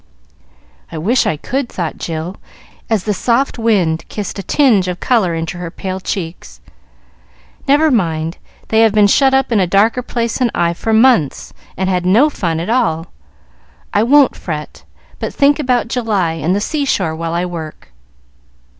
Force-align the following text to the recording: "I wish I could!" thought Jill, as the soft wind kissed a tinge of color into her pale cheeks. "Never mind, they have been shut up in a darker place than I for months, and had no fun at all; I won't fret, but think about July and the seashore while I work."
"I 0.91 0.97
wish 0.97 1.27
I 1.27 1.37
could!" 1.37 1.69
thought 1.69 1.99
Jill, 1.99 2.37
as 2.89 3.03
the 3.03 3.13
soft 3.13 3.59
wind 3.59 4.03
kissed 4.09 4.39
a 4.39 4.41
tinge 4.41 4.87
of 4.87 4.99
color 4.99 5.35
into 5.35 5.59
her 5.59 5.69
pale 5.69 5.99
cheeks. 5.99 6.59
"Never 7.67 7.91
mind, 7.91 8.39
they 8.69 8.81
have 8.81 8.93
been 8.93 9.05
shut 9.05 9.31
up 9.35 9.51
in 9.51 9.59
a 9.59 9.67
darker 9.67 10.01
place 10.01 10.39
than 10.39 10.49
I 10.55 10.73
for 10.73 10.91
months, 10.91 11.53
and 11.77 11.87
had 11.87 12.03
no 12.07 12.31
fun 12.31 12.59
at 12.59 12.67
all; 12.67 13.11
I 13.93 14.01
won't 14.01 14.35
fret, 14.35 14.85
but 15.19 15.35
think 15.35 15.59
about 15.59 15.87
July 15.87 16.31
and 16.31 16.55
the 16.55 16.61
seashore 16.61 17.15
while 17.15 17.35
I 17.35 17.45
work." 17.45 17.93